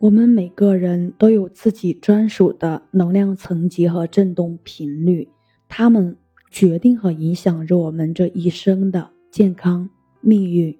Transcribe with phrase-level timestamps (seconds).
[0.00, 5.28] 我们每个人都有自己专属的能量层级和振动频率，
[5.68, 6.16] 它们
[6.50, 9.90] 决定和影响着我们这一生的健康
[10.22, 10.74] 命运。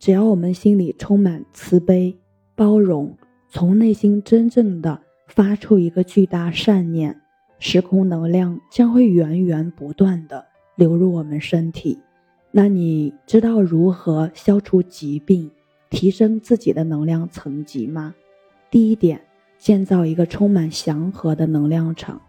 [0.00, 2.18] 只要我们心里充满慈悲、
[2.56, 3.16] 包容，
[3.48, 7.20] 从内心真正的发出一个巨大善念，
[7.60, 10.44] 时空能量将会源源不断的
[10.74, 11.96] 流入我们身体。
[12.50, 15.48] 那你知道如何消除疾病、
[15.90, 18.12] 提升自己的能量层级吗？
[18.74, 19.20] 第一点，
[19.56, 22.20] 建造一个充满祥和的能量场。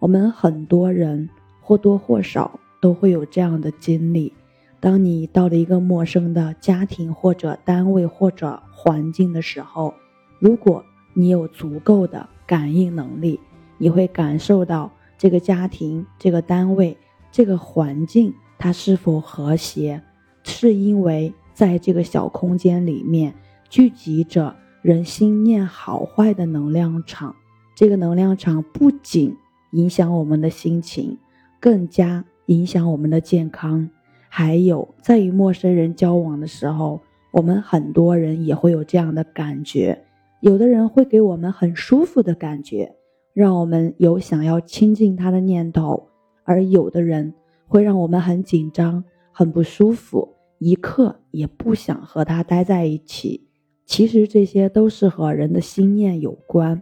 [0.00, 4.34] 我们很多人或多或少都会有这样的经历：
[4.80, 9.94] 当你到了一个陌生的家庭或者单位或者环境的时候，
[10.40, 10.84] 如果
[11.14, 13.38] 你有足够的感应能力，
[13.78, 16.98] 你会感受到这个家庭、这个单位、
[17.30, 20.02] 这个环境它是否和谐，
[20.42, 23.32] 是因为在这个小空间里面
[23.68, 24.56] 聚集着。
[24.82, 27.36] 人心念好坏的能量场，
[27.76, 29.36] 这个能量场不仅
[29.70, 31.16] 影响我们的心情，
[31.60, 33.88] 更加影响我们的健康。
[34.28, 40.04] 还有，在与陌生人交往的时候，我们很多人也会有这样的感觉。
[40.40, 42.96] 有的人会给我们很舒服的感觉，
[43.32, 46.08] 让我们有想要亲近他的念头；
[46.42, 47.32] 而有的人
[47.68, 53.46] 会让我们很紧张、很不舒服，一刻也不想和他待在一起。
[53.92, 56.80] 其实这些都是和人的心念有关。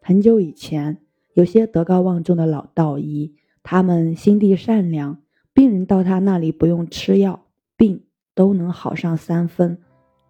[0.00, 0.96] 很久以前，
[1.34, 5.20] 有些德高望重的老道医，他们心地善良，
[5.52, 7.44] 病人到他那里不用吃药，
[7.76, 9.76] 病都能好上三分。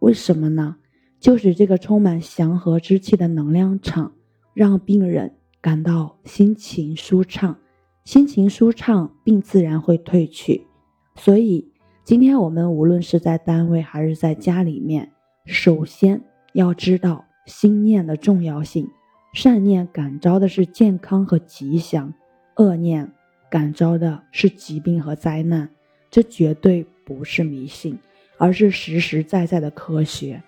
[0.01, 0.79] 为什么呢？
[1.21, 4.11] 就是这个充满祥和之气的能量场，
[4.53, 7.57] 让病人感到心情舒畅，
[8.03, 10.67] 心情舒畅，病自然会退去。
[11.15, 11.71] 所以，
[12.03, 15.13] 今天我们无论是在单位还是在家里面。
[15.47, 16.21] 首先
[16.55, 18.89] 要知道心念的重要性，
[19.33, 22.13] 善念感召的是健康和吉祥，
[22.57, 23.13] 恶念
[23.49, 25.71] 感召的是疾病和灾难。
[26.11, 27.97] 这绝对不是迷信，
[28.39, 30.43] 而是实实在在的科学。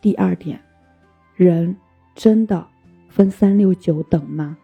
[0.00, 0.60] 第二点，
[1.36, 1.76] 人
[2.14, 2.66] 真的
[3.10, 4.56] 分三六九等吗？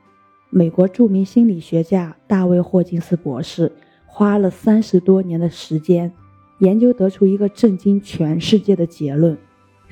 [0.49, 3.71] 美国著名心理学家大卫霍金斯博士
[4.07, 6.11] 花了三十多年的时间
[6.61, 9.37] 研究，得出一个震惊全世界的结论。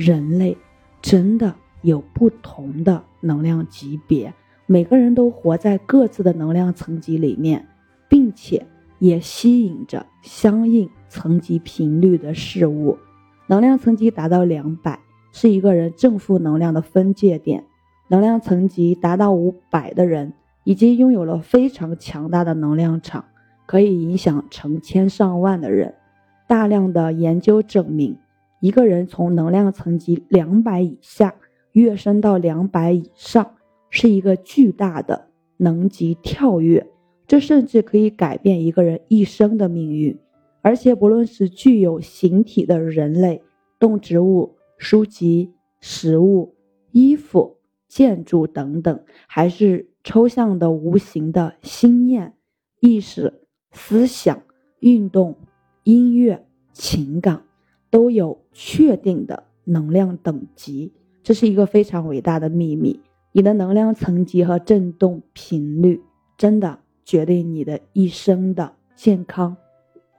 [0.05, 0.57] 人类
[1.01, 4.35] 真的有不同的能量级别，
[4.67, 7.69] 每个人都活在各自的能量层级里面，
[8.09, 8.67] 并且
[8.99, 12.99] 也吸引着相应层级频率的事物。
[13.47, 14.99] 能量层级达到两百，
[15.31, 17.63] 是一个人正负能量的分界点；
[18.09, 20.33] 能量层级达到五百的人，
[20.65, 23.25] 已经拥有了非常强大的能量场，
[23.67, 25.95] 可以影响成千上万的人。
[26.49, 28.19] 大量的研究证明。
[28.63, 31.35] 一个人从能量层级两百以下
[31.73, 33.57] 跃升到两百以上，
[33.91, 36.87] 是一个巨大的能级跳跃，
[37.27, 40.17] 这甚至可以改变一个人一生的命运。
[40.61, 43.43] 而且，不论是具有形体的人类、
[43.81, 46.55] 动植物、书籍、食物、
[46.93, 47.57] 衣服、
[47.89, 52.35] 建筑等等，还是抽象的、无形的心念、
[52.79, 54.41] 意识、思想、
[54.79, 55.37] 运动、
[55.83, 57.43] 音乐、情感。
[57.93, 62.99] 都有确定的能量等级，这是一个非常伟大的秘密。
[63.33, 66.01] 你的能量层级和振动频率，
[66.39, 69.59] 真的决定你的一生的健康。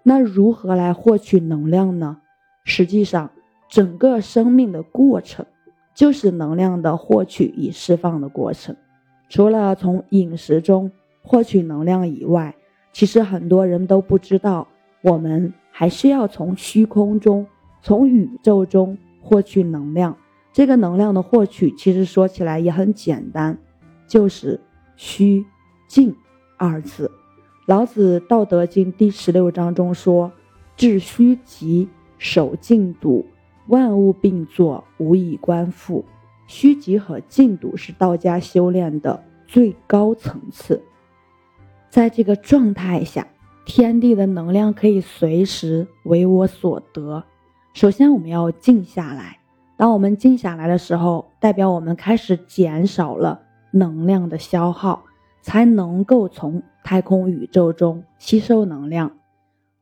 [0.04, 2.20] 那如何来获取能量呢？
[2.64, 3.32] 实际上，
[3.68, 5.44] 整个生命的过程
[5.96, 8.76] 就是能量的获取与释放的过程。
[9.30, 10.92] 除了从饮食中
[11.24, 12.56] 获取能量以外，
[12.92, 14.68] 其实很多人都不知道，
[15.02, 17.48] 我们还需要从虚空中。
[17.84, 20.18] 从宇宙中获取能量，
[20.54, 23.58] 这个能量的获取其实说起来也很简单，
[24.08, 24.58] 就是
[24.96, 25.46] 虚
[25.86, 26.16] 静
[26.58, 27.12] 二字。
[27.66, 30.32] 老子《道德经》第十六章中说
[30.78, 33.26] ：“致虚极，守静笃，
[33.68, 36.06] 万物并作，无以观复。”
[36.48, 40.82] 虚极和静笃是道家修炼的最高层次，
[41.90, 43.28] 在这个状态下，
[43.66, 47.26] 天地的能量可以随时为我所得。
[47.74, 49.40] 首先，我们要静下来。
[49.76, 53.42] 当我们静下来的时候，代表我们开始减少了
[53.72, 55.04] 能量的消耗，
[55.42, 59.18] 才能够从太空宇宙中吸收能量。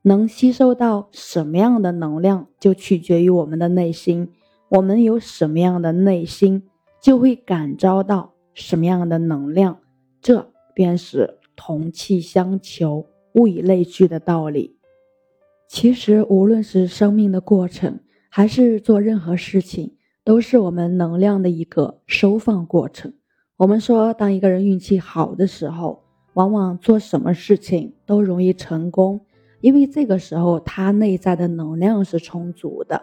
[0.04, 4.32] 能吸收到什么样的能量，就取决于我们的内心。
[4.70, 6.64] 我们有什么样的内心，
[7.02, 9.78] 就会感召到什么样的能量。
[10.22, 14.78] 这便是同气相求、物以类聚的道理。
[15.74, 19.96] 其实，无论是生命的过程，还是做任何事情，
[20.26, 23.14] 都是我们能量的一个收放过程。
[23.56, 26.04] 我们说，当一个人运气好的时候，
[26.34, 29.22] 往往做什么事情都容易成功，
[29.62, 33.02] 因为这个时候他内在的能量是充足的。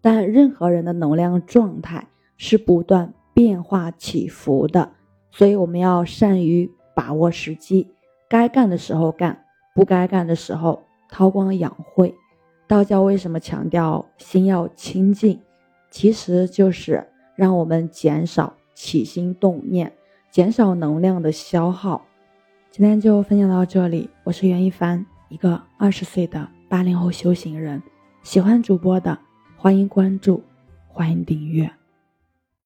[0.00, 4.90] 但任何人的能量状态是不断变化起伏的，
[5.30, 7.86] 所以我们要善于把握时机，
[8.28, 12.14] 该干的时候干，不该干的时候韬光养晦。
[12.66, 15.40] 道教为什么强调心要清净？
[15.90, 19.90] 其实就是让我们减少起心动念，
[20.30, 22.04] 减少能量的消耗。
[22.70, 27.82] 今天就分享到这里，我是袁一凡，一个二十岁的八零后修行人。
[28.22, 29.18] 喜欢主播的，
[29.56, 30.42] 欢迎关注，
[30.88, 31.77] 欢迎订阅。